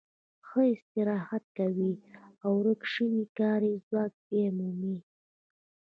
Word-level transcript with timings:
هغه 0.47 0.63
استراحت 0.75 1.43
کوي 1.57 1.91
او 2.43 2.51
ورک 2.59 2.81
شوی 2.93 3.23
کاري 3.39 3.71
ځواک 3.87 4.13
بیا 4.27 4.47
مومي 4.57 4.97